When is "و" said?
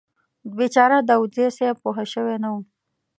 2.53-2.55